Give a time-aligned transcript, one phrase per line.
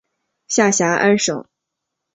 [0.47, 1.45] 下辖安省。